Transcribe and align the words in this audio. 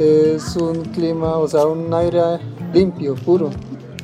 Es 0.00 0.56
un 0.56 0.80
clima, 0.94 1.36
o 1.36 1.46
sea, 1.46 1.66
un 1.66 1.92
aire 1.92 2.38
limpio, 2.72 3.14
puro. 3.16 3.50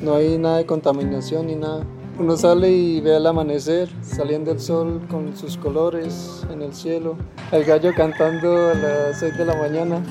No 0.03 0.15
hay 0.15 0.37
nada 0.37 0.59
de 0.59 0.67
contaminación 0.67 1.47
ni 1.47 1.55
nada. 1.55 1.87
Uno 2.19 2.37
sale 2.37 2.71
y 2.71 3.01
ve 3.01 3.17
el 3.17 3.27
amanecer, 3.27 3.89
saliendo 4.03 4.51
el 4.51 4.61
sol 4.61 5.07
con 5.11 5.35
sus 5.35 5.57
colores 5.57 6.47
en 6.53 6.61
el 6.61 6.75
cielo, 6.75 7.17
el 7.51 7.65
gallo 7.65 7.95
cantando 7.97 8.73
a 8.73 8.75
las 8.75 9.21
6 9.21 9.39
de 9.39 9.45
la 9.47 9.57
mañana. 9.57 10.03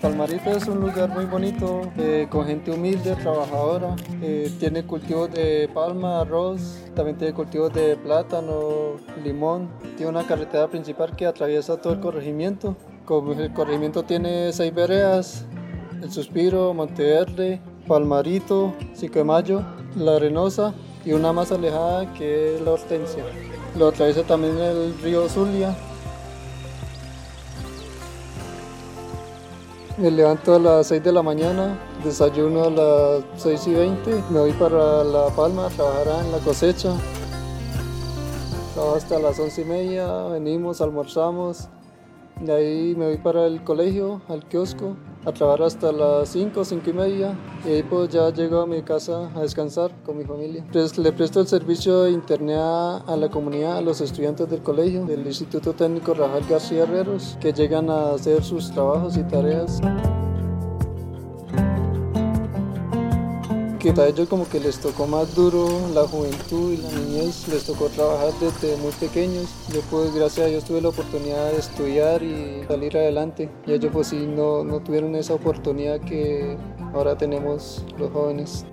Palmarito 0.00 0.48
es 0.48 0.66
un 0.66 0.80
lugar 0.80 1.10
muy 1.10 1.26
bonito, 1.26 1.82
eh, 1.98 2.26
con 2.30 2.46
gente 2.46 2.70
humilde, 2.70 3.14
trabajadora. 3.16 3.94
Eh, 4.22 4.50
tiene 4.58 4.86
cultivos 4.86 5.30
de 5.30 5.68
palma, 5.74 6.22
arroz, 6.22 6.82
también 6.94 7.18
tiene 7.18 7.34
cultivos 7.34 7.74
de 7.74 7.96
plátano, 7.96 8.94
limón. 9.22 9.68
Tiene 9.98 10.08
una 10.08 10.26
carretera 10.26 10.66
principal 10.68 11.14
que 11.14 11.26
atraviesa 11.26 11.76
todo 11.76 11.92
el 11.92 12.00
corregimiento. 12.00 12.74
El 13.06 13.52
corregimiento 13.52 14.02
tiene 14.04 14.50
seis 14.54 14.74
veredas, 14.74 15.44
El 16.00 16.10
Suspiro, 16.10 16.72
Monteverde, 16.72 17.60
Palmarito, 17.86 18.72
5 18.94 19.14
de 19.18 19.24
Mayo, 19.24 19.62
La 19.94 20.16
Arenosa 20.16 20.72
y 21.04 21.12
una 21.12 21.30
más 21.30 21.52
alejada 21.52 22.14
que 22.14 22.54
es 22.54 22.62
La 22.62 22.70
Hortensia. 22.70 23.22
Lo 23.78 23.88
atraviesa 23.88 24.22
también 24.22 24.58
el 24.58 24.98
río 25.02 25.28
Zulia, 25.28 25.76
Me 29.98 30.10
levanto 30.10 30.54
a 30.54 30.58
las 30.58 30.86
6 30.86 31.04
de 31.04 31.12
la 31.12 31.22
mañana, 31.22 31.78
desayuno 32.02 32.64
a 32.64 32.70
las 32.70 33.24
6 33.36 33.66
y 33.66 33.74
20, 33.74 34.24
me 34.30 34.40
voy 34.40 34.52
para 34.52 35.04
La 35.04 35.26
Palma 35.36 35.66
a 35.66 35.68
trabajar 35.68 36.24
en 36.24 36.32
la 36.32 36.38
cosecha. 36.38 36.90
Trabajo 38.72 38.96
hasta 38.96 39.18
las 39.20 39.38
11 39.38 39.60
y 39.60 39.64
media, 39.66 40.24
venimos, 40.28 40.80
almorzamos, 40.80 41.68
de 42.44 42.52
ahí 42.52 42.94
me 42.96 43.06
voy 43.06 43.18
para 43.18 43.46
el 43.46 43.62
colegio, 43.64 44.22
al 44.28 44.46
kiosco, 44.46 44.96
a 45.24 45.32
trabajar 45.32 45.62
hasta 45.62 45.92
las 45.92 46.28
5, 46.28 46.64
5 46.64 46.90
y 46.90 46.92
media. 46.92 47.38
Y 47.64 47.70
ahí 47.70 47.82
pues 47.82 48.10
ya 48.10 48.30
llego 48.30 48.60
a 48.60 48.66
mi 48.66 48.82
casa 48.82 49.30
a 49.34 49.40
descansar 49.40 49.90
con 50.04 50.18
mi 50.18 50.24
familia. 50.24 50.64
Pues, 50.72 50.98
le 50.98 51.12
presto 51.12 51.40
el 51.40 51.46
servicio 51.46 52.02
de 52.02 52.10
internet 52.10 52.58
a 52.58 53.16
la 53.18 53.28
comunidad, 53.30 53.78
a 53.78 53.80
los 53.80 54.00
estudiantes 54.00 54.48
del 54.50 54.62
colegio, 54.62 55.04
del 55.04 55.26
Instituto 55.26 55.72
Técnico 55.72 56.14
Rafael 56.14 56.44
García 56.48 56.82
Herreros, 56.82 57.38
que 57.40 57.52
llegan 57.52 57.90
a 57.90 58.10
hacer 58.10 58.44
sus 58.44 58.70
trabajos 58.70 59.16
y 59.16 59.22
tareas. 59.24 59.80
Que 63.92 64.00
a 64.00 64.06
ellos 64.08 64.28
como 64.30 64.48
que 64.48 64.60
les 64.60 64.78
tocó 64.78 65.06
más 65.06 65.34
duro 65.34 65.68
la 65.92 66.08
juventud 66.08 66.72
y 66.72 66.78
la 66.78 66.88
niñez, 66.90 67.46
les 67.48 67.64
tocó 67.64 67.88
trabajar 67.88 68.32
desde 68.40 68.78
muy 68.78 68.92
pequeños. 68.92 69.44
Yo 69.74 69.82
pues 69.90 70.14
gracias 70.14 70.46
a 70.46 70.48
Dios 70.48 70.64
tuve 70.64 70.80
la 70.80 70.88
oportunidad 70.88 71.52
de 71.52 71.58
estudiar 71.58 72.22
y 72.22 72.64
salir 72.66 72.96
adelante. 72.96 73.50
Y 73.66 73.72
ellos 73.72 73.90
pues 73.92 74.06
sí 74.06 74.26
no, 74.26 74.64
no 74.64 74.80
tuvieron 74.80 75.14
esa 75.16 75.34
oportunidad 75.34 76.00
que 76.00 76.56
ahora 76.94 77.18
tenemos 77.18 77.84
los 77.98 78.10
jóvenes. 78.10 78.64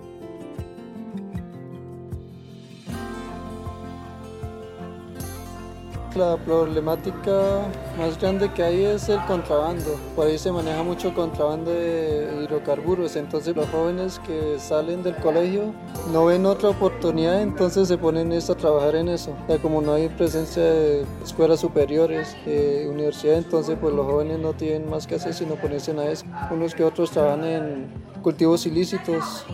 La 6.16 6.36
problemática 6.36 7.62
más 7.98 8.20
grande 8.20 8.52
que 8.54 8.62
hay 8.62 8.84
es 8.84 9.08
el 9.08 9.24
contrabando. 9.28 9.98
Por 10.14 10.28
ahí 10.28 10.38
se 10.38 10.52
maneja 10.52 10.84
mucho 10.84 11.14
contrabando 11.14 11.72
de 11.72 12.44
hidrocarburos. 12.44 13.16
Entonces 13.16 13.56
los 13.56 13.70
jóvenes 13.70 14.20
que 14.28 14.60
salen 14.60 15.04
del 15.04 15.16
colegio 15.16 15.74
no 16.12 16.26
ven 16.26 16.46
otra 16.46 16.70
oportunidad, 16.70 17.42
entonces 17.42 17.88
se 17.88 17.98
ponen 17.98 18.34
a 18.34 18.40
trabajar 18.56 18.96
en 18.96 19.08
eso. 19.08 19.34
como 19.62 19.82
no 19.82 19.94
hay 19.94 20.10
presencia 20.10 20.62
de 20.62 21.06
escuelas 21.24 21.62
superiores, 21.62 22.36
de 22.46 22.90
universidades, 22.90 23.46
entonces 23.46 23.78
pues 23.80 23.94
los 23.94 24.06
jóvenes 24.06 24.40
no 24.40 24.52
tienen 24.52 24.90
más 24.90 25.08
que 25.08 25.16
hacer 25.16 25.34
sino 25.34 25.56
ponerse 25.56 25.92
a 25.92 26.12
eso. 26.12 26.26
Unos 26.52 26.76
que 26.76 26.84
otros 26.84 27.12
trabajan 27.12 27.46
en 27.46 27.88
cultivos 28.22 28.66
ilícitos 28.66 29.46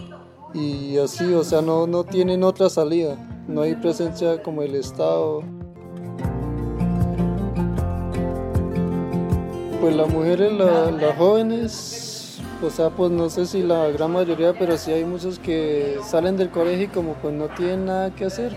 y 0.56 0.98
así, 0.98 1.34
o 1.34 1.44
sea, 1.44 1.62
no, 1.62 1.86
no 1.86 2.04
tienen 2.04 2.44
otra 2.44 2.68
salida. 2.70 3.16
No 3.48 3.62
hay 3.62 3.76
presencia 3.76 4.42
como 4.42 4.64
el 4.64 4.76
Estado. 4.76 5.44
Pues 9.88 9.96
las 9.96 10.10
mujeres, 10.10 10.52
las 10.52 11.16
jóvenes, 11.16 12.40
o 12.62 12.70
sea, 12.70 12.90
pues 12.90 13.10
no 13.10 13.30
sé 13.30 13.46
si 13.46 13.64
la 13.64 13.88
gran 13.88 14.12
mayoría, 14.12 14.52
pero 14.52 14.76
sí 14.76 14.92
hay 14.92 15.06
muchos 15.06 15.40
que 15.40 15.98
salen 16.06 16.36
del 16.36 16.50
colegio 16.50 16.84
y 16.84 16.88
como 16.90 17.14
pues 17.14 17.34
no 17.34 17.48
tienen 17.48 17.86
nada 17.86 18.14
que 18.14 18.26
hacer. 18.26 18.54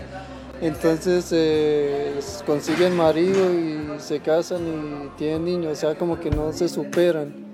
Entonces 0.59 1.29
eh, 1.31 2.19
consiguen 2.45 2.97
marido 2.97 3.49
y 3.53 3.97
se 3.99 4.19
casan 4.19 4.59
y 4.67 5.17
tienen 5.17 5.45
niños, 5.45 5.71
o 5.71 5.75
sea, 5.75 5.97
como 5.97 6.19
que 6.19 6.29
no 6.29 6.51
se 6.51 6.67
superan. 6.67 7.53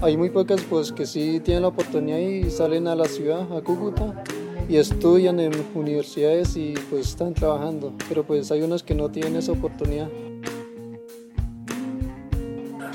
Hay 0.00 0.16
muy 0.16 0.30
pocas 0.30 0.62
pues 0.62 0.92
que 0.92 1.04
sí 1.04 1.40
tienen 1.40 1.60
la 1.60 1.68
oportunidad 1.68 2.16
y 2.16 2.48
salen 2.48 2.88
a 2.88 2.94
la 2.94 3.04
ciudad, 3.04 3.54
a 3.54 3.60
Cúcuta, 3.60 4.24
y 4.70 4.76
estudian 4.76 5.40
en 5.40 5.52
universidades 5.74 6.56
y 6.56 6.74
pues 6.90 7.08
están 7.08 7.34
trabajando, 7.34 7.92
pero 8.08 8.22
pues 8.22 8.52
hay 8.52 8.62
unos 8.62 8.84
que 8.84 8.94
no 8.94 9.10
tienen 9.10 9.34
esa 9.34 9.50
oportunidad. 9.50 10.08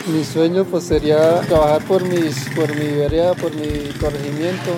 Mi 0.08 0.24
sueño 0.24 0.64
pues 0.64 0.86
sería 0.86 1.42
trabajar 1.42 1.84
por, 1.86 2.02
mis, 2.08 2.50
por 2.56 2.74
mi 2.74 2.96
vereda, 2.96 3.34
por 3.34 3.54
mi 3.54 3.90
corregimiento, 4.00 4.72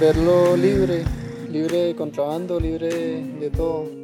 verlo 0.00 0.56
libre, 0.56 1.04
libre 1.50 1.88
de 1.88 1.94
contrabando, 1.94 2.58
libre 2.58 2.88
de 2.88 3.50
todo. 3.50 4.01